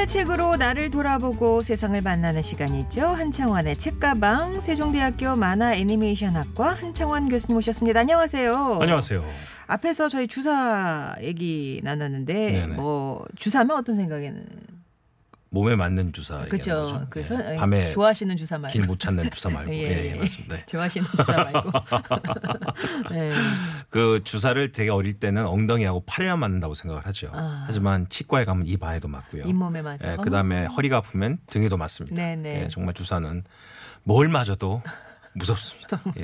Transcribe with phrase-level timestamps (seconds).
[0.00, 3.02] 권의 책으로 나를 돌아보고 세상을 만나는 시간이 있죠.
[3.02, 8.00] 한창원의 책가방 세종대학교 만화 애니메이션학과 한창원 교수님 오셨습니다.
[8.00, 8.78] 안녕하세요.
[8.80, 9.22] 안녕하세요.
[9.66, 12.76] 앞에서 저희 주사 얘기 나눴는데 네네.
[12.76, 14.42] 뭐 주사면 어떤 생각에는
[15.52, 17.06] 몸에 맞는 주사 그렇죠.
[17.10, 17.56] 그래서 예.
[17.56, 20.10] 밤에 좋아하시는 주사 말고 길 못 찾는 주사 말고 예, 예, 예.
[20.12, 20.56] 예, 맞습니다.
[20.56, 20.66] 네.
[20.66, 21.72] 좋아하시는 주사 말고
[23.10, 23.32] 네.
[23.90, 27.30] 그 주사를 되게 어릴 때는 엉덩이하고 팔에만 맞는다고 생각을 하죠.
[27.32, 27.64] 아.
[27.66, 29.44] 하지만 치과에 가면 입 안에도 맞고요.
[29.44, 30.12] 잇몸에 맞아.
[30.12, 32.14] 예, 그다음에 허리가 아프면 등에도 맞습니다.
[32.16, 32.62] 네네.
[32.64, 33.42] 예, 정말 주사는
[34.04, 34.82] 뭘 맞아도
[35.34, 36.00] 무섭습니다.
[36.18, 36.22] 예.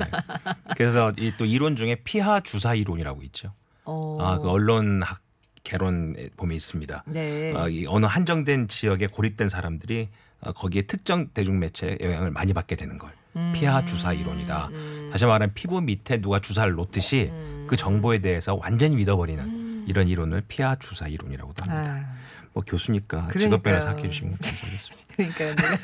[0.77, 3.53] 그래서 이 또 이론 중에 피하 주사 이론이라고 있죠.
[3.83, 4.17] 어.
[4.21, 5.19] 아, 그 언론학
[5.67, 7.03] 개론에 보면 있습니다.
[7.07, 7.53] 네.
[7.53, 10.07] 어, 이 어느 한정된 지역에 고립된 사람들이
[10.39, 13.51] 어, 거기에 특정 대중 매체의 영향을 많이 받게 되는 걸 음.
[13.53, 14.69] 피하 주사 이론이다.
[15.11, 17.65] 다시 말하면 피부 밑에 누가 주사를 놓듯이 음.
[17.67, 21.91] 그 정보에 대해서 완전히 믿어버리는 이런 이론을 피하 주사 이론이라고도 합니다.
[21.91, 22.17] 아.
[22.53, 23.29] 뭐 교수니까.
[23.37, 25.06] 직업병을 생각해 주시면 감사하겠습니다.
[25.17, 25.77] 그러니까 내가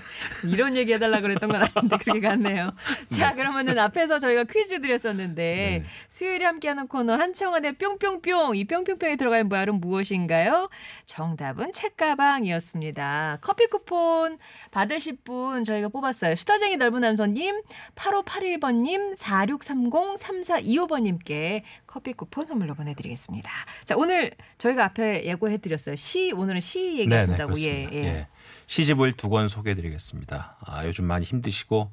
[0.44, 2.72] 이런 얘기 해달라 그랬던 건 아닌데 그렇게 갔네요.
[3.10, 5.84] 자 그러면은 앞에서 저희가 퀴즈 드렸었는데 네.
[6.08, 10.70] 수요일에 함께하는 코너 한청원의 뿅뿅뿅 이 뿅뿅뿅에 들어갈 말은 무엇인가요?
[11.06, 13.40] 정답은 책가방이었습니다.
[13.42, 14.38] 커피 쿠폰
[14.70, 16.36] 받으실 분 저희가 뽑았어요.
[16.36, 17.62] 수다쟁이 넓은 남선님
[17.96, 23.50] 8581번님 46303425번님께 커피 쿠폰 선물로 보내드리겠습니다.
[23.86, 25.96] 자 오늘 저희가 앞에 예고해드렸어요.
[25.96, 27.96] 시 오늘은 시 얘기하신다고 예, 그렇습니다.
[27.96, 28.04] 예.
[28.04, 28.28] 예.
[28.68, 30.58] 시집을 두 권 소개해드리겠습니다.
[30.66, 31.92] 아, 요즘 많이 힘드시고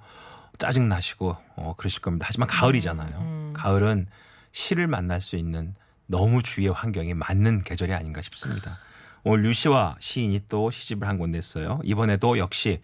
[0.59, 2.27] 짜증 나시고 어, 그러실 겁니다.
[2.29, 3.19] 하지만 가을이잖아요.
[3.19, 3.53] 음.
[3.57, 4.07] 가을은
[4.53, 5.75] 시를 만날 수 있는
[6.07, 8.79] 너무 주위의 환경이 맞는 계절이 아닌가 싶습니다.
[9.23, 11.81] 오늘 류시와 시인이 또 시집을 한 권 냈어요.
[11.85, 12.81] 이번에도 역시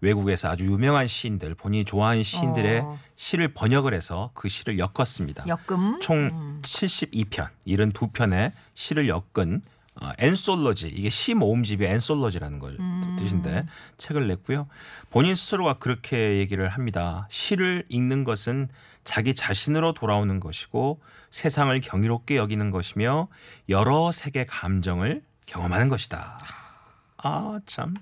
[0.00, 2.98] 외국에서 아주 유명한 시인들 본인이 좋아하는 시인들의 어.
[3.16, 5.44] 시를 번역을 해서 그 시를 엮었습니다.
[5.46, 9.62] 역금 총 72편, 72편의 시를 엮은
[9.96, 12.78] 어, 엔솔로지 이게 시 모음집이 엔솔로지라는 걸
[13.18, 13.66] 뜻인데
[13.98, 14.66] 책을 냈고요.
[15.10, 17.26] 본인 스스로가 그렇게 얘기를 합니다.
[17.28, 18.68] 시를 읽는 것은
[19.04, 21.00] 자기 자신으로 돌아오는 것이고
[21.30, 23.28] 세상을 경이롭게 여기는 것이며
[23.68, 26.38] 여러 세계 감정을 경험하는 것이다.
[27.22, 27.94] 아 참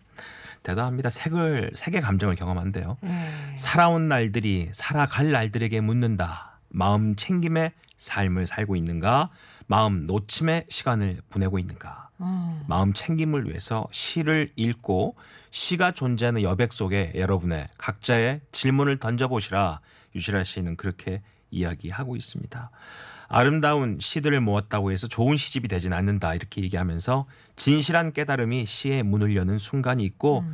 [0.63, 1.09] 대단합니다.
[1.11, 2.99] 색을 세계 감정을 경험한대요.
[3.01, 3.55] 네.
[3.57, 6.48] 살아온 날들이 살아갈 날들에게 묻는다.
[6.69, 9.31] 마음 챙김의 삶을 살고 있는가?
[9.67, 12.11] 마음 놓침의 시간을 보내고 있는가?
[12.21, 12.63] 음.
[12.67, 15.17] 마음 챙김을 위해서 시를 읽고
[15.51, 19.81] 시가 존재하는 여백 속에 여러분의 각자의 질문을 던져보시라.
[20.15, 22.71] 유시라 시인은 그렇게 이야기하고 있습니다.
[23.29, 26.35] 아름다운 시들을 모았다고 해서 좋은 시집이 되진 않는다.
[26.35, 27.27] 이렇게 얘기하면서
[27.57, 30.45] 진실한 깨달음이 시의 문을 여는 순간이 있고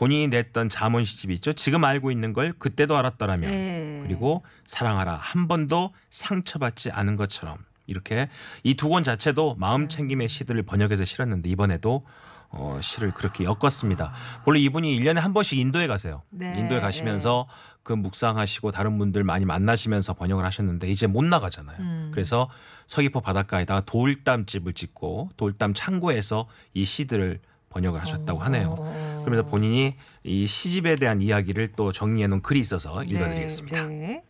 [0.00, 1.52] 본인이 냈던 자문 시집이 있죠.
[1.52, 4.00] 지금 알고 있는 걸 그때도 알았더라면 네.
[4.02, 8.30] 그리고 사랑하라 한 번도 상처받지 않은 것처럼 이렇게
[8.62, 12.06] 이 두 권 자체도 마음 챙김의 시들을 번역해서 실었는데 이번에도
[12.48, 14.10] 어, 시를 그렇게 엮었습니다.
[14.46, 16.22] 원래 이분이 1년에 한 번씩 인도에 가세요.
[16.30, 16.52] 네.
[16.56, 17.46] 인도에 가시면서
[17.82, 21.76] 그 묵상하시고 다른 분들 많이 만나시면서 번역을 하셨는데 이제 못 나가잖아요.
[21.78, 22.10] 음.
[22.12, 22.48] 그래서
[22.86, 28.74] 서귀포 바닷가에다가 돌담집을 짓고 돌담 창고에서 이 시들을 번역을 하셨다고 하네요.
[28.78, 29.22] 어.
[29.24, 29.94] 그러면서 본인이
[30.24, 33.86] 이 시집에 대한 이야기를 또 정리해 놓은 글이 있어서 읽어드리겠습니다.
[33.86, 34.22] 네, 네.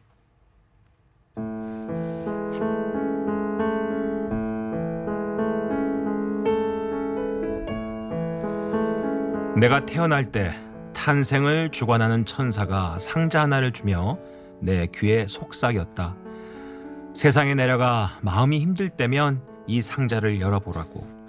[9.56, 10.54] 내가 태어날 때
[10.94, 14.18] 탄생을 주관하는 천사가 상자 하나를 주며
[14.60, 16.16] 내 귀에 속삭였다.
[17.14, 21.19] 세상에 내려가 마음이 힘들 때면 이 상자를 열어보라고.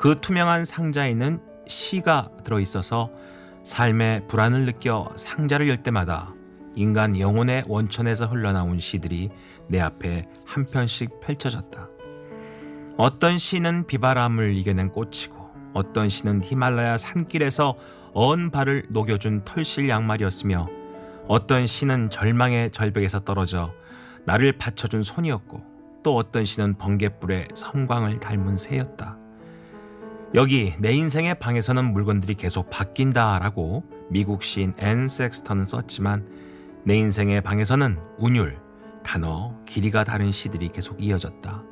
[0.00, 3.10] 그 투명한 상자에는 시가 들어있어서
[3.64, 6.32] 삶의 불안을 느껴 상자를 열 때마다
[6.74, 9.28] 인간 영혼의 원천에서 흘러나온 시들이
[9.68, 11.90] 내 앞에 한 편씩 펼쳐졌다.
[12.96, 17.76] 어떤 시는 비바람을 이겨낸 꽃이고 어떤 시는 히말라야 산길에서
[18.14, 20.66] 언 발을 녹여준 털실 양말이었으며
[21.28, 23.74] 어떤 시는 절망의 절벽에서 떨어져
[24.24, 25.62] 나를 받쳐준 손이었고
[26.02, 29.18] 또 어떤 시는 번갯불의 섬광을 닮은 새였다.
[30.32, 36.24] 여기 내 인생의 방에서는 물건들이 계속 바뀐다라고 미국 시인 앤 섹스턴은 썼지만
[36.84, 38.56] 내 인생의 방에서는 운율,
[39.02, 41.64] 단어, 길이가 다른 시들이 계속 이어졌다.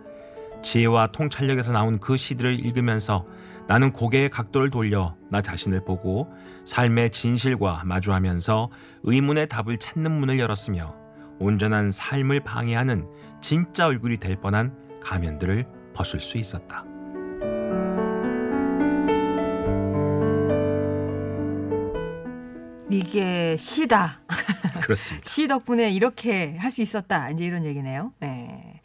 [0.62, 3.26] 지혜와 통찰력에서 나온 그 시들을 읽으면서
[3.68, 6.28] 나는 고개의 각도를 돌려 나 자신을 보고
[6.64, 8.70] 삶의 진실과 마주하면서
[9.04, 10.96] 의문의 답을 찾는 문을 열었으며
[11.38, 13.06] 온전한 삶을 방해하는
[13.40, 15.64] 진짜 얼굴이 될 뻔한 가면들을
[15.94, 16.87] 벗을 수 있었다.
[22.90, 24.20] 이게 시다.
[24.82, 25.28] 그렇습니다.
[25.28, 27.30] 시 덕분에 이렇게 할 수 있었다.
[27.30, 28.12] 이제 이런 얘기네요.
[28.20, 28.80] 네.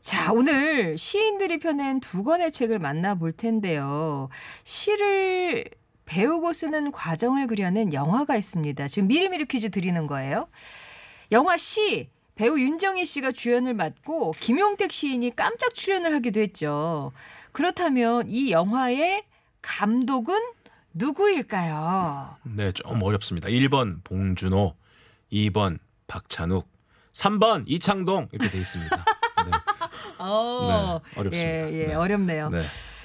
[0.00, 4.28] 자, 오늘 시인들이 펴낸 두 권의 책을 만나볼 텐데요.
[4.64, 5.64] 시를
[6.06, 8.88] 배우고 쓰는 과정을 그려낸 영화가 있습니다.
[8.88, 10.48] 지금 미리미리 퀴즈 드리는 거예요.
[11.32, 17.12] 영화 시 배우 윤정희 씨가 주연을 맡고 김용택 시인이 깜짝 출연을 하기도 했죠.
[17.52, 19.24] 그렇다면 이 영화의
[19.62, 20.34] 감독은
[20.92, 22.36] 누구일까요?
[22.56, 23.48] 네, 좀 어렵습니다.
[23.48, 24.74] 1번 봉준호,
[25.32, 26.68] 2번 박찬욱,
[27.12, 28.96] 3번 이창동 이렇게 돼 있습니다.
[28.96, 29.50] 네.
[30.18, 31.70] 어, 네, 어렵습니다.
[31.70, 31.94] 예, 예, 네.
[31.94, 32.50] 어렵네요.
[32.50, 32.60] 네.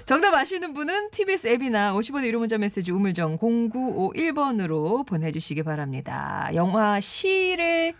[0.06, 6.50] 정답 아시는 분은 TBS 앱이나 50원의 유료 문자 메시지 우물정 0951번으로 보내주시기 바랍니다.
[6.54, 7.96] 영화 시를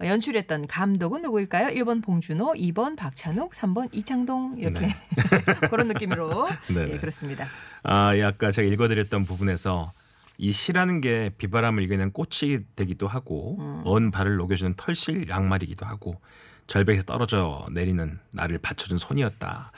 [0.00, 1.68] 연출했던 감독은 누구일까요?
[1.68, 4.94] 1번 봉준호, 2번 박찬욱, 3번 이창동 이렇게 네.
[5.70, 6.98] 그런 느낌으로 네, 예, 네.
[6.98, 7.46] 그렇습니다.
[7.82, 9.92] 아, 예, 아까 제가 읽어드렸던 부분에서
[10.38, 13.82] 이 시라는 게 비바람을 이겨낸 꽃이 되기도 하고 음.
[13.84, 16.20] 언 발을 녹여주는 털실 양말이기도 하고
[16.66, 19.72] 절벽에서 떨어져 내리는 나를 받쳐준 손이었다.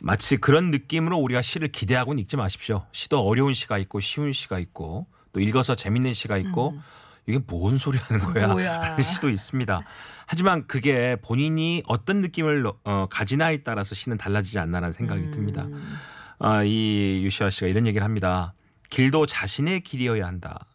[0.00, 2.84] 마치 그런 느낌으로 우리가 시를 기대하고는 읽지 마십시오.
[2.92, 6.78] 시도 어려운 시가 있고 쉬운 시가 있고 또 읽어서 재밌는 시가 있고
[7.26, 8.46] 이게 뭔 소리 하는 거야?
[8.46, 8.52] 음.
[8.52, 8.80] 뭐야.
[8.92, 9.82] 하는 시도 있습니다.
[10.26, 15.30] 하지만 그게 본인이 어떤 느낌을 어, 가지나에 따라서 시는 달라지지 않나라는 생각이 음.
[15.30, 15.66] 듭니다.
[16.38, 18.54] 아, 이 유시아 씨가 이런 얘기를 합니다.
[18.90, 20.66] 길도 자신의 길이어야 한다.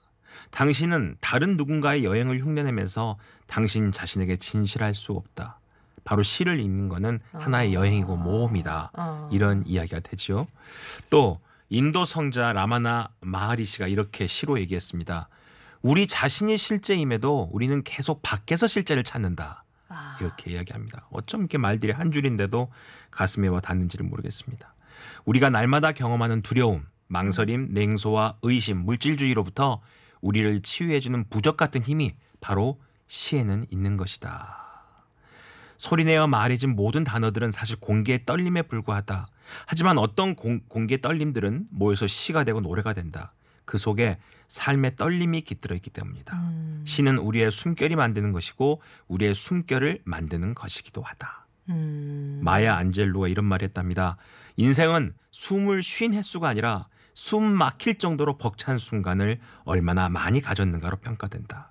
[0.52, 3.18] 당신은 다른 누군가의 여행을 흉내내면서
[3.48, 5.60] 당신 자신에게 진실할 수 없다.
[6.04, 8.92] 바로 시를 읽는 거는 하나의 여행이고 모험이다.
[8.94, 9.30] 어.
[9.32, 10.48] 이런 이야기가 되죠.
[11.10, 11.40] 또
[11.70, 15.30] 인도 성자 라마나 마하리 씨가 이렇게 시로 얘기했습니다.
[15.82, 19.64] 우리 자신이 실제임에도 우리는 계속 밖에서 실제를 찾는다.
[19.90, 21.06] 아, 이렇게 이야기합니다.
[21.12, 22.72] 어쩜 이렇게 말들이 한 줄인데도
[23.10, 24.76] 가슴에 와 닿는지를 모르겠습니다.
[25.26, 29.82] 우리가 날마다 경험하는 두려움, 망설임, 냉소와 의심, 물질주의로부터
[30.22, 34.62] 우리를 치유해주는 부적 같은 힘이 바로 시에는 있는 것이다.
[35.78, 39.28] 소리내어 말해진 모든 단어들은 사실 공개의 떨림에 불과하다.
[39.66, 43.34] 하지만 어떤 공, 공개 떨림들은 모여서 시가 되고 노래가 된다.
[43.72, 44.18] 그 속에
[44.50, 46.36] 삶의 떨림이 깃들어 있기 때문이다.
[46.36, 51.48] 음, 시는 우리의 숨결이 만드는 것이고 우리의 숨결을 만드는 것이기도 하다.
[51.70, 52.42] 음.
[52.44, 54.18] 마야 안젤로가 이런 말을 했답니다.
[54.58, 61.71] 인생은 숨을 쉰 횟수가 아니라 숨 막힐 정도로 벅찬 순간을 얼마나 많이 가졌는가로 평가된다.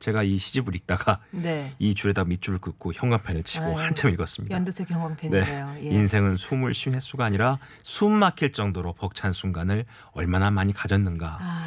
[0.00, 1.74] 제가 이 시집을 읽다가 네.
[1.78, 4.56] 이 줄에다 밑줄을 긋고 현관펜을 치고 아유, 한참 읽었습니다.
[4.56, 4.94] 연두색 네.
[4.94, 5.74] 경광펜이네요.
[5.78, 5.82] 예.
[5.82, 11.38] 인생은 숨을 쉰 횟수가 아니라 숨 막힐 정도로 벅찬 순간을 얼마나 많이 가졌는가.
[11.40, 11.64] 아,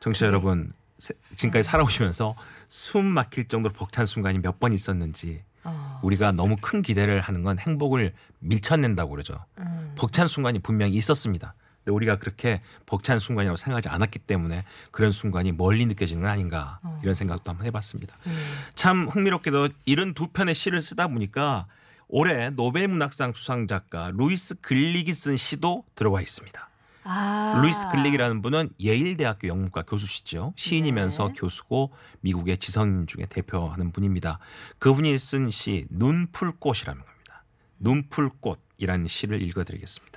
[0.00, 2.34] 청취자 그게- 여러분 세- 지금까지 살아오시면서
[2.66, 7.58] 숨 막힐 정도로 벅찬 순간이 몇 번 있었는지 어, 우리가 너무 큰 기대를 하는 건
[7.58, 9.44] 행복을 밀쳐낸다고 그러죠.
[9.60, 9.92] 음.
[9.96, 11.54] 벅찬 순간이 분명히 있었습니다.
[11.86, 16.98] 근데 우리가 그렇게 벅찬 순간이라고 생각하지 않았기 때문에 그런 순간이 멀리 느껴지는 건 아닌가 어.
[17.02, 18.16] 이런 생각도 한번 해봤습니다.
[18.26, 18.36] 음.
[18.74, 21.66] 참 흥미롭게도 이런 두 편의 시를 쓰다 보니까
[22.08, 26.68] 올해 노벨 문학상 수상 작가 루이스 글릭이 쓴 시도 들어와 있습니다.
[27.04, 27.60] 아.
[27.62, 30.54] 루이스 글릭이라는 분은 예일대학교 영문과 교수시죠.
[30.56, 31.34] 시인이면서 네.
[31.36, 34.40] 교수고 미국의 지성 중에 대표하는 분입니다.
[34.80, 37.44] 그분이 쓴 시 눈풀꽃이라는 겁니다.
[37.78, 40.15] 눈풀꽃이라는 시를 읽어드리겠습니다.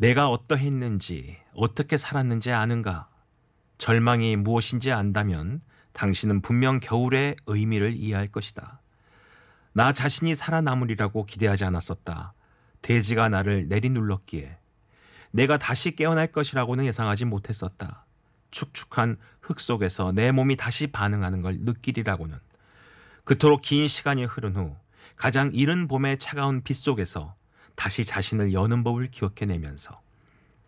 [0.00, 3.10] 내가 어떠했는지 어떻게 살았는지 아는가?
[3.76, 5.60] 절망이 무엇인지 안다면
[5.92, 8.80] 당신은 분명 겨울의 의미를 이해할 것이다.
[9.74, 12.32] 나 자신이 살아남으리라고 기대하지 않았었다.
[12.80, 14.56] 대지가 나를 내리눌렀기에
[15.32, 18.06] 내가 다시 깨어날 것이라고는 예상하지 못했었다.
[18.52, 22.38] 축축한 흙 속에서 내 몸이 다시 반응하는 걸 느끼리라고는.
[23.24, 24.76] 그토록 긴 시간이 흐른 후
[25.16, 27.34] 가장 이른 봄의 차가운 빛 속에서
[27.80, 30.02] 다시 자신을 여는 법을 기억해내면서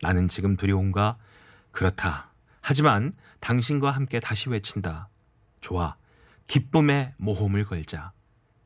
[0.01, 1.19] 나는 지금 두려운가?
[1.71, 2.31] 그렇다.
[2.63, 5.11] 하지만 당신과 함께 다시 외친다.
[5.61, 5.97] 좋아.
[6.47, 8.13] 기쁨의 모험을 걸자.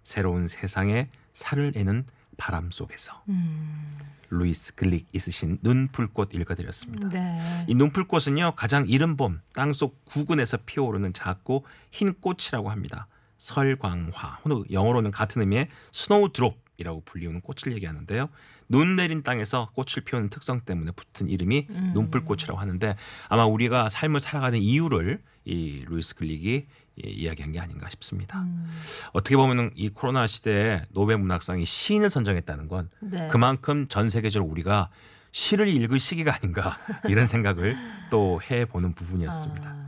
[0.05, 3.21] 새로운 세상에 살을 에는 바람 속에서.
[3.31, 3.93] 음.
[4.31, 7.09] 루이스 글릭이 쓰신 눈풀꽃 읽어드렸습니다.
[7.09, 7.41] 네.
[7.67, 13.09] 이 눈풀꽃은요 가장 이른 봄 땅속 구근에서 피어오르는 작고 흰 꽃이라고 합니다.
[13.39, 18.29] 설광화 혹은 영어로는 같은 의미의 snowdrop 이라고 불리우는 꽃을 얘기하는데요.
[18.69, 21.91] 눈 내린 땅에서 꽃을 피우는 특성 때문에 붙은 이름이 음.
[21.95, 22.97] 눈풀꽃이라고 하는데
[23.29, 26.67] 아마 우리가 삶을 살아가는 이유를 이 루이스 글릭이
[27.05, 28.41] 예, 이야기한 게 아닌가 싶습니다.
[28.41, 28.71] 음.
[29.13, 33.29] 어떻게 보면 이 코로나 시대에 노벨 문학상이 시인을 선정했다는 건 네.
[33.29, 34.91] 그만큼 전 세계적으로 우리가
[35.33, 36.79] 시를 읽을 시기가 아닌가
[37.09, 37.77] 이런 생각을
[38.11, 39.71] 또 해보는 부분이었습니다.
[39.71, 39.87] 아.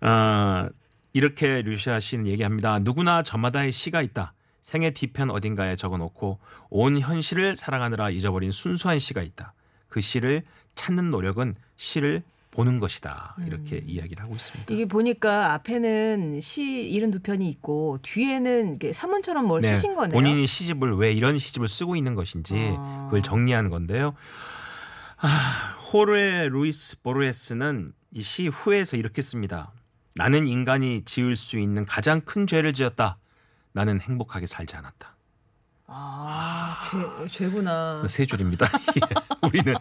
[0.00, 0.68] 아,
[1.12, 2.78] 이렇게 류시화 씨는 얘기합니다.
[2.78, 4.32] 누구나 저마다의 시가 있다.
[4.62, 6.38] 생의 뒤편 어딘가에 적어놓고
[6.70, 9.52] 온 현실을 사랑하느라 잊어버린 순수한 시가 있다.
[9.88, 10.42] 그 시를
[10.74, 13.34] 찾는 노력은 시를 보는 것이다.
[13.46, 13.84] 이렇게 음.
[13.86, 14.72] 이야기를 하고 있습니다.
[14.72, 20.12] 이게 보니까 앞에는 시 이른 두 편이 있고 뒤에는 사문처럼 뭘 네, 쓰신 거네요.
[20.12, 23.04] 본인이 시집을 왜 이런 시집을 쓰고 있는 것인지 아.
[23.06, 24.14] 그걸 정리한 건데요.
[25.92, 29.72] 호르에 루이스 보르헤스는 이 시 후에서 이렇게 씁니다.
[30.14, 33.16] 나는 인간이 지을 수 있는 가장 큰 죄를 지었다.
[33.72, 35.16] 나는 행복하게 살지 않았다.
[35.86, 38.04] 아, 죄, 죄구나.
[38.08, 38.66] 세 줄입니다.
[38.96, 39.74] 예, 우리는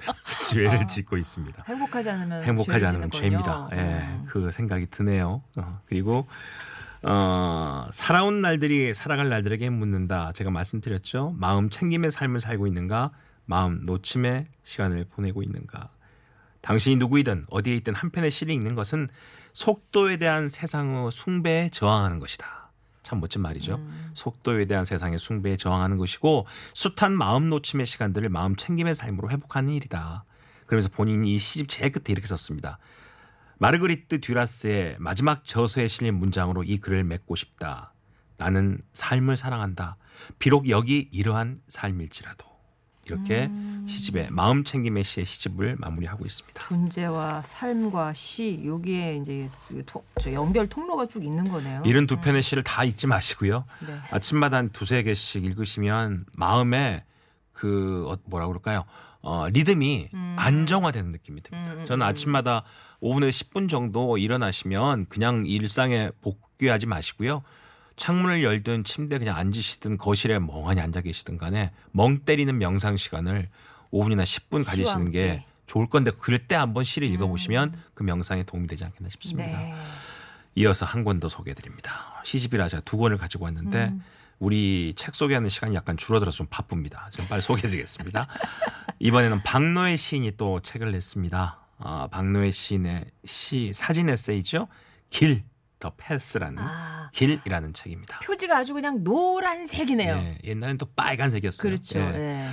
[0.49, 1.63] 죄를 짓고 있습니다.
[1.67, 3.11] 행복하지 않으면 행복하지 않으면.
[3.11, 3.67] 죄입니다.
[3.73, 4.25] 예, 음.
[4.27, 5.41] 그 생각이 드네요.
[5.57, 6.27] 어, 그리고
[7.03, 10.33] 어, 살아온 날들이 살아갈 날들에게 묻는다.
[10.33, 11.35] 제가 말씀드렸죠.
[11.37, 13.11] 마음 챙김의 삶을 살고 있는가?
[13.45, 15.89] 마음 놓침의 시간을 보내고 있는가?
[16.61, 19.07] 당신이 누구이든 어디에 있든 한편의 시를 읽는 것은
[19.53, 22.60] 속도에 대한 세상의 숭배에 저항하는 것이다.
[23.03, 23.75] 참 멋진 말이죠.
[23.75, 24.11] 음.
[24.13, 30.25] 속도에 대한 세상의 숭배에 저항하는 것이고 숱한 마음 놓침의 시간들을 마음 챙김의 삶으로 회복하는 일이다.
[30.65, 32.79] 그러면서 본인이 이 시집 제일 끝에 이렇게 썼습니다.
[33.57, 37.93] 마르그리트 듀라스의 마지막 저서에 실린 문장으로 이 글을 맺고 싶다.
[38.37, 39.97] 나는 삶을 사랑한다.
[40.39, 42.50] 비록 여기 이러한 삶일지라도.
[43.11, 43.85] 이렇게 음.
[43.87, 46.63] 시집의 마음 챙김의 시의 시집을 마무리하고 있습니다.
[46.63, 49.49] 존재와 삶과 시 여기에 이제
[50.31, 51.81] 연결 통로가 쭉 있는 거네요.
[51.85, 53.65] 이런 두 편의 시를 다 읽지 마시고요.
[53.85, 53.97] 네.
[54.11, 57.03] 아침마다 한 두세 개씩 읽으시면 마음에
[57.51, 58.85] 그 어, 뭐라 그럴까요?
[59.21, 60.35] 어, 리듬이 음.
[60.37, 61.73] 안정화되는 느낌이 듭니다.
[61.73, 62.07] 음, 음, 저는 음.
[62.07, 62.63] 아침마다
[63.01, 67.43] 5분에서 10분 정도 일어나시면 그냥 일상에 복귀하지 마시고요.
[68.01, 73.47] 창문을 열든 침대에 그냥 앉으시든 거실에 멍하니 앉아 계시든 간에 멍 때리는 명상 시간을
[73.93, 75.45] 5분이나 10분 시와 가지시는 게.
[75.67, 79.57] 좋을 건데 그럴 때 한번 시를 읽어보시면 그 명상에 도움이 되지 않겠나 싶습니다.
[79.59, 79.73] 네.
[80.55, 82.21] 이어서 한 권 더 소개해드립니다.
[82.25, 84.03] 시집이라 제가 두 권을 가지고 왔는데 음.
[84.39, 87.07] 우리 책 소개하는 시간이 약간 줄어들어서 좀 바쁩니다.
[87.13, 88.27] 좀 빨리 소개해드리겠습니다.
[88.99, 91.59] 이번에는 박노해 시인이 또 책을 냈습니다.
[91.77, 94.67] 아, 박노해 시인의 시 사진 에세이죠.
[95.11, 95.43] 길,
[95.81, 98.19] 더 패스라는 아, 길이라는 책입니다.
[98.19, 100.15] 표지가 아주 그냥 노란색이네요.
[100.15, 101.69] 예, 옛날엔 또 빨간색이었어요.
[101.69, 101.99] 그렇죠.
[101.99, 102.03] 예.
[102.15, 102.49] 예.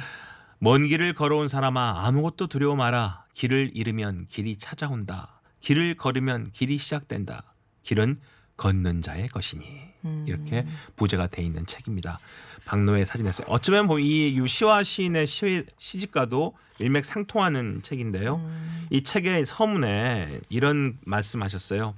[0.58, 3.24] 먼 길을 걸어온 사람아 아무것도 두려워 마라.
[3.34, 5.40] 길을 잃으면 길이 찾아온다.
[5.60, 7.54] 길을 걸으면 길이 시작된다.
[7.84, 8.16] 길은
[8.56, 9.64] 걷는 자의 것이니.
[10.04, 10.24] 음.
[10.26, 10.66] 이렇게
[10.96, 12.18] 부제가 돼 있는 책입니다.
[12.64, 18.36] 박노해 사진에서 어쩌면 뭐이 유시화 시인의 시, 시집과도 일맥상통하는 책인데요.
[18.36, 18.86] 음.
[18.90, 21.94] 이 책의 서문에 이런 말씀하셨어요.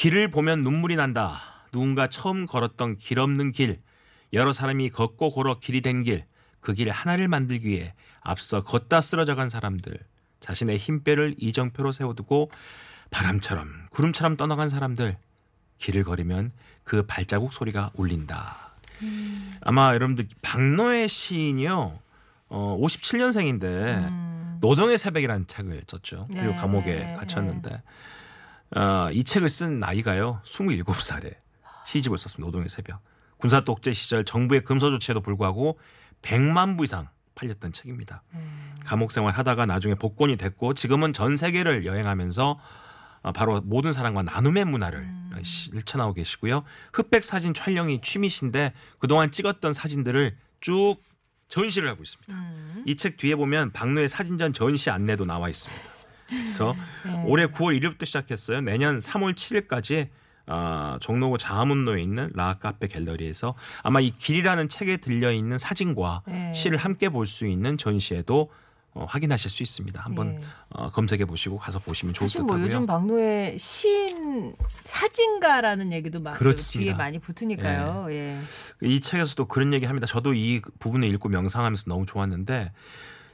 [0.00, 1.42] 길을 보면 눈물이 난다.
[1.72, 3.82] 누군가 처음 걸었던 길 없는 길,
[4.32, 6.24] 여러 사람이 걷고 걸어 길이 된 길,
[6.62, 7.92] 그 길 하나를 만들기 위해
[8.22, 9.98] 앞서 걷다 쓰러져간 사람들,
[10.40, 12.50] 자신의 힘뼈를 이정표로 세워두고
[13.10, 15.18] 바람처럼 구름처럼 떠나간 사람들,
[15.76, 16.50] 길을 걸으면
[16.82, 18.72] 그 발자국 소리가 울린다.
[19.60, 21.98] 아마 여러분들 박노해 시인이요,
[22.48, 24.58] 어, 57년생인데 음.
[24.62, 26.26] 노동의 새벽이라는 책을 썼죠.
[26.32, 27.82] 그리고 네, 감옥에 네, 갇혔는데
[28.76, 31.36] 어, 이 책을 쓴 나이가요 27살에
[31.86, 32.46] 시집을 썼습니다.
[32.46, 33.02] 노동의 새벽.
[33.38, 35.78] 군사 독재 시절 정부의 금서 조치에도 불구하고
[36.22, 38.22] 100만 부 이상 팔렸던 책입니다.
[38.34, 38.74] 음.
[38.84, 42.60] 감옥 생활 하다가 나중에 복권이 됐고 지금은 전 세계를 여행하면서
[43.22, 45.32] 어, 바로 모든 사람과 나눔의 문화를 음.
[45.42, 46.64] 실천하고 계시고요.
[46.92, 50.96] 흑백 사진 촬영이 취미신데 그동안 찍었던 사진들을 쭉
[51.48, 52.32] 전시를 하고 있습니다.
[52.34, 52.84] 음.
[52.86, 55.99] 이책 뒤에 보면 박노해 사진전 전시 안내도 나와 있습니다.
[56.30, 57.24] 그래서 네.
[57.26, 58.60] 올해 9월 1일부터 시작했어요.
[58.62, 60.08] 내년 3월 7일까지
[60.46, 66.52] 아, 종로구 자문로에 있는 라 카페 갤러리에서 아마 이 길이라는 책에 들려 있는 사진과 네.
[66.54, 68.50] 시를 함께 볼 수 있는 전시회도
[68.92, 70.02] 어, 확인하실 수 있습니다.
[70.02, 70.40] 한번 네.
[70.70, 72.66] 어, 검색해 보시고 가서 보시면 좋을 사실 듯뭐 하고요.
[72.66, 76.36] 요즘 박노해 시인 사진가라는 얘기도 막.
[76.40, 78.06] 뒤에 많이 붙으니까요.
[78.10, 78.36] 예.
[78.82, 80.08] 이 책에서도 그런 얘기 합니다.
[80.08, 82.72] 저도 이 부분을 읽고 명상하면서 너무 좋았는데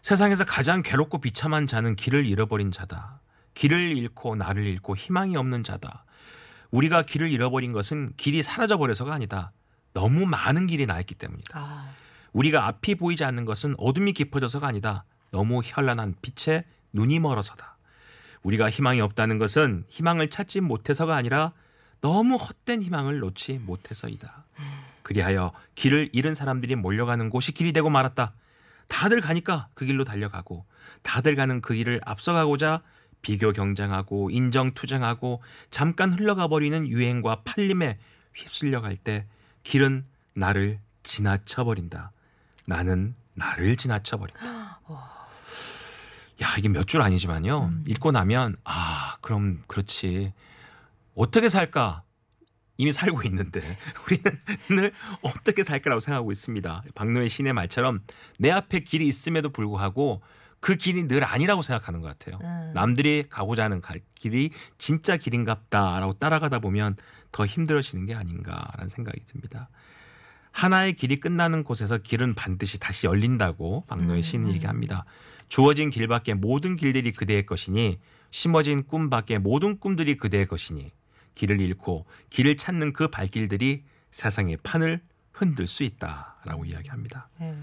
[0.07, 3.19] 세상에서 가장 괴롭고 비참한 자는 길을 잃어버린 자다.
[3.55, 6.05] 길을 잃고 나를 잃고 희망이 없는 자다.
[6.71, 9.49] 우리가 길을 잃어버린 것은 길이 사라져 버려서가 아니다.
[9.95, 11.59] 너무 많은 길이 나 있기 때문이다.
[11.59, 11.91] 아,
[12.33, 15.05] 우리가 앞이 보이지 않는 것은 어둠이 깊어져서가 아니다.
[15.33, 17.77] 너무 현란한 빛에 눈이 멀어서다.
[18.45, 21.53] 우리가 희망이 없다는 것은 희망을 찾지 못해서가 아니라
[22.01, 24.45] 너무 헛된 희망을 놓지 못해서이다.
[25.03, 28.35] 그리하여 길을 잃은 사람들이 몰려가는 곳이 길이 되고 말았다.
[28.89, 30.65] 다들 가니까 그 길로 달려가고
[31.03, 32.83] 다들 가는 그 길을 앞서가고자
[33.23, 37.99] 비교 경쟁하고 인정 투쟁하고 잠깐 흘러가 버리는 유행과 팔림에
[38.35, 39.27] 휩쓸려 갈 때
[39.65, 42.13] 길은 나를 지나쳐 버린다.
[42.67, 44.81] 나는 나를 지나쳐 버린다.
[46.43, 47.73] 야, 이게 몇 줄 아니지만요.
[47.87, 50.33] 읽고 나면 아, 그럼 그렇지.
[51.15, 52.03] 어떻게 살까?
[52.79, 53.61] 이미 살고 있는데
[54.07, 54.93] 우리는 늘
[55.23, 56.83] 어떻게 살까라고 생각하고 있습니다.
[56.95, 58.01] 박노해 신의 말처럼
[58.39, 60.23] 내 앞에 길이 있음에도 불구하고
[60.61, 62.39] 그 길이 늘 아니라고 생각하는 것 같아요.
[62.43, 62.73] 음.
[62.75, 66.97] 남들이 가고자 하는 갈- 길이 진짜 길인갑다라고 따라가다 보면
[67.33, 69.69] 더 힘들어지는 게 아닌가라는 생각이 듭니다.
[70.53, 75.05] 하나의 길이 끝나는 곳에서 길은 반드시 다시 열린다고 박노해 시인은 얘기합니다.
[75.49, 77.99] 주어진 길 밖에 모든 길들이 그대의 것이니
[78.31, 80.91] 심어진 꿈 밖에 모든 꿈들이 그대의 것이니
[81.37, 85.01] 길을 잃고 길을 찾는 그 발길들이 세상의 판을
[85.33, 87.29] 흔들 수 있다라고 이야기합니다.
[87.39, 87.55] 네.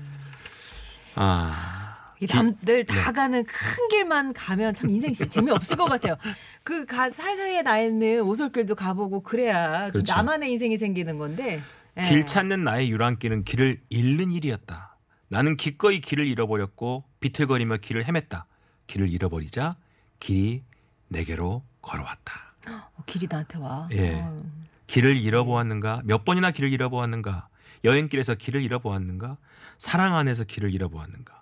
[1.16, 1.94] 아,
[2.32, 3.12] 남들 다 네.
[3.12, 6.16] 가는 큰 길만 가면 참 인생 재미없을 것 같아요.
[6.64, 10.14] 그 가, 사이사이에 나 있는 오솔길도 가보고 그래야 좀 그렇죠.
[10.14, 11.62] 나만의 인생이 생기는 건데.
[11.98, 12.02] 예.
[12.10, 14.98] 길 찾는 나의 유랑길은 길을 잃는 일이었다.
[15.28, 18.46] 나는 기꺼이 길을 잃어버렸고 비틀거리며 길을 헤맸다.
[18.88, 19.76] 길을 잃어버리자
[20.20, 20.64] 길이
[21.10, 22.53] 내게로 걸어왔다.
[22.70, 23.88] 어, 길이 나한테 와.
[23.92, 24.22] 예.
[24.22, 24.42] 어.
[24.88, 26.02] 길을 잃어보았는가?
[26.06, 27.48] 몇 번이나 길을 잃어보았는가?
[27.84, 29.38] 여행길에서 길을 잃어보았는가?
[29.78, 31.42] 사랑 안에서 길을 잃어보았는가?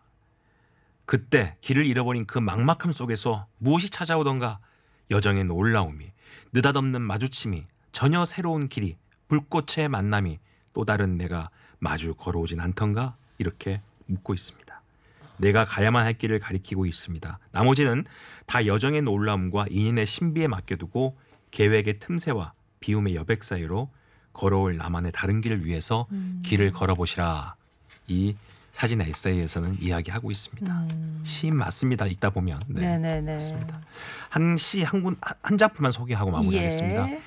[1.05, 4.59] 그때 길을 잃어버린 그 막막함 속에서 무엇이 찾아오던가?
[5.11, 6.11] 여정의 놀라움이,
[6.53, 8.97] 느닷없는 마주침이, 전혀 새로운 길이,
[9.27, 10.39] 불꽃의 만남이
[10.73, 11.49] 또 다른 내가
[11.79, 13.17] 마주 걸어오진 않던가?
[13.37, 14.80] 이렇게 묻고 있습니다.
[15.41, 17.39] 내가 가야만 할 길을 가리키고 있습니다.
[17.51, 18.05] 나머지는
[18.45, 21.17] 다 여정의 놀라움과 인연의 신비에 맡겨두고
[21.51, 23.89] 계획의 틈새와 비움의 여백 사이로
[24.33, 26.07] 걸어올 나만의 다른 길을 위해서
[26.43, 27.55] 길을 걸어보시라.
[28.07, 28.36] 이
[28.71, 30.74] 사진 에세이에서는 이야기하고 있습니다.
[30.93, 31.21] 음.
[31.25, 32.05] 시 맞습니다.
[32.05, 32.62] 읽다 보면.
[32.67, 32.81] 네.
[32.98, 33.33] 네네네.
[33.33, 33.81] 맞습니다.
[34.29, 37.10] 한 시 한군한 작품만 소개하고 마무리하겠습니다.
[37.10, 37.19] 예.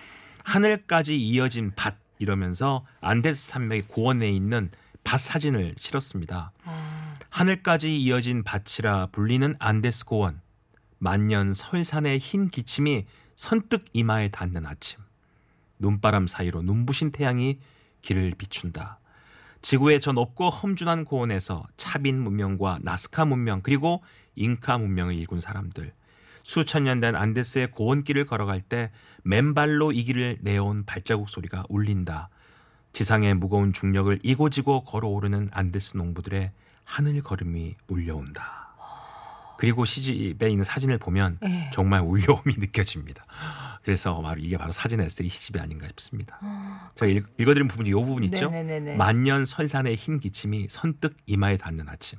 [0.44, 4.70] 하늘까지 이어진 밭 이러면서 안데스 산맥의 고원에 있는
[5.04, 6.52] 밭 사진을 실었습니다.
[6.64, 6.83] 아,
[7.34, 10.40] 하늘까지 이어진 밭이라 불리는 안데스 고원.
[10.98, 15.00] 만년 설산의 흰 기침이 선뜻 이마에 닿는 아침.
[15.80, 17.58] 눈바람 사이로 눈부신 태양이
[18.02, 19.00] 길을 비춘다.
[19.62, 24.04] 지구의 저 높고 험준한 고원에서 차빈 문명과 나스카 문명 그리고
[24.36, 25.92] 잉카 문명을 일군 사람들.
[26.44, 28.92] 수천 년 된 안데스의 고원길을 걸어갈 때
[29.24, 32.28] 맨발로 이 길을 내어온 발자국 소리가 울린다.
[32.92, 36.52] 지상의 무거운 중력을 이고지고 걸어오르는 안데스 농부들의
[36.84, 38.64] 하늘 걸음이 울려온다.
[39.56, 41.70] 그리고 시집에 있는 사진을 보면 예.
[41.72, 43.24] 정말 울려움이 느껴집니다.
[43.82, 46.38] 그래서 바로 이게 바로 사진 에세이 시집이 아닌가 싶습니다.
[46.96, 48.50] 제가 읽, 읽어드린 부분이 이 부분 있죠?
[48.50, 48.96] 네네네네.
[48.96, 52.18] 만년 설산의 흰 기침이 선뜻 이마에 닿는 아침.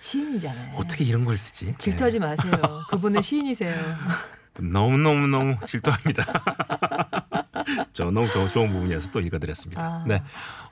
[0.00, 0.74] 시인이잖아요.
[0.76, 1.74] 어떻게 이런 걸 쓰지?
[1.78, 2.52] 질투하지 마세요.
[2.90, 3.74] 그분은 시인이세요.
[3.74, 4.68] 네.
[4.68, 6.24] 너무 너무 너무 질투합니다.
[7.92, 9.82] 저 너무 좋은, 좋은 부분이어서 또 읽어드렸습니다.
[9.82, 10.04] 아.
[10.06, 10.22] 네.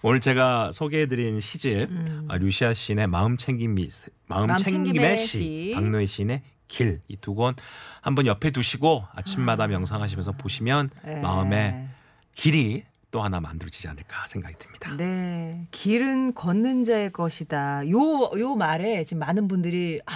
[0.03, 2.27] 오늘 제가 소개해드린 시집 음.
[2.29, 3.89] 아, 류시아 시인의 마음 챙김이
[4.29, 5.73] 마음 마음 챙김의 시, 시.
[5.75, 7.55] 박노해 시인의 길 이 두 권
[8.01, 11.15] 한번 옆에 두시고 아침마다 명상하시면서 보시면 예.
[11.17, 11.89] 마음에
[12.35, 14.95] 길이 또 하나 만들어지지 않을까 생각이 듭니다.
[14.97, 15.67] 네.
[15.71, 17.89] 길은 걷는 자의 것이다.
[17.91, 20.13] 요, 요 말에 지금 많은 분들이, 아,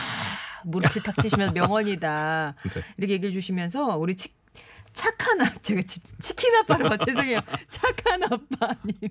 [0.64, 2.54] 무릎을 탁 치시면서 명언이다.
[2.74, 2.82] 네.
[2.98, 4.28] 이렇게 얘기해 주시면서 우리 치,
[4.92, 7.40] 착한 아, 제가 치, 치킨 아빠로 죄송해요.
[7.68, 9.10] 착한 아빠님이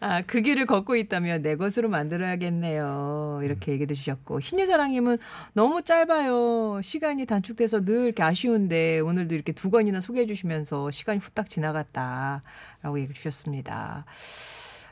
[0.00, 3.40] 아, 그 길을 걷고 있다면 내 것으로 만들어야겠네요.
[3.42, 5.18] 이렇게 얘기해 주셨고 신유사랑님은
[5.54, 6.80] 너무 짧아요.
[6.82, 12.42] 시간이 단축돼서 늘 이렇게 아쉬운데 오늘도 이렇게 두 권이나 소개해 주시면서 시간이 후딱 지나갔다
[12.82, 14.04] 라고 얘기해 주셨습니다.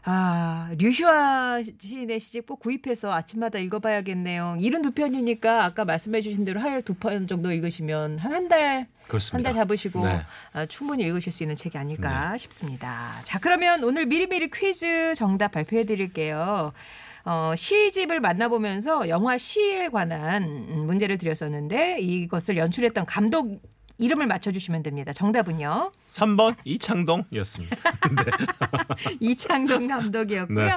[0.05, 4.57] 아, 류슈아 시인의 시집 꼭 구입해서 아침마다 읽어봐야겠네요.
[4.59, 8.87] 72편이니까 아까 말씀해주신 대로 하루에 두 편 정도 읽으시면 한 한 달,
[9.37, 9.43] 한.
[9.45, 10.21] 달 잡으시고 네.
[10.55, 13.21] 아, 충분히 읽으실 수 있는 책이 아닐까 싶습니다.
[13.23, 16.73] 자, 그러면 오늘 미리미리 퀴즈 정답 발표해 드릴게요.
[17.25, 23.63] 어, 시집을 만나보면서 영화 시에 관한 음, 문제를 드렸었는데 이것을 연출했던 감독
[23.99, 25.13] 이름을 맞춰주시면 됩니다.
[25.13, 25.93] 정답은요.
[26.07, 27.77] 3번 이창동이었습니다.
[29.21, 30.67] 이창동 감독이었고요.
[30.67, 30.73] 네.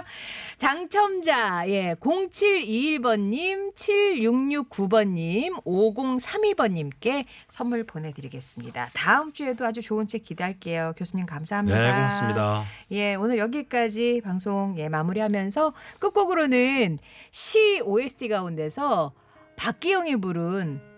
[0.60, 8.90] 당첨자, 예, 0721번님, 7669번님, 5032번님께 선물 보내드리겠습니다.
[8.94, 10.94] 다음 주에도 아주 좋은 책 기대할게요.
[10.98, 11.78] 교수님 감사합니다.
[11.78, 12.64] 네, 고맙습니다.
[12.92, 17.00] 예, 오늘 여기까지 방송 예, 마무리하면서 끝곡으로는
[17.32, 19.14] 시 OST 가운데서
[19.56, 20.95] 박기영이 부른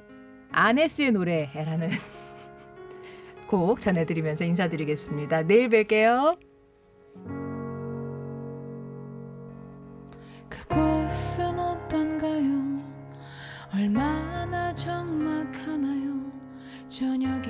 [0.51, 1.89] 아네스의 노래라는
[3.47, 5.43] 곡 전해드리면서 인사드리겠습니다.
[5.43, 6.37] 내일 뵐게요.
[10.49, 12.77] 그곳은 어떤가요?
[13.73, 16.31] 얼마나 적막하나요?
[16.87, 17.45] 저녁